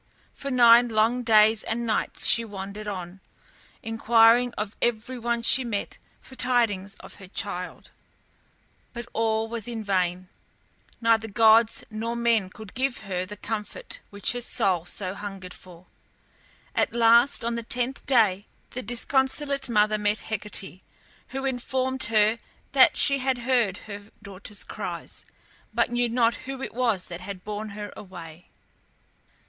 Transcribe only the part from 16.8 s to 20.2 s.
last, on the tenth day, the disconsolate mother